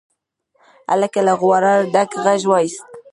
هلک 0.89 1.13
له 1.27 1.33
غروره 1.39 1.73
ډک 1.93 2.11
غږ 2.23 2.41
واېست. 2.49 2.85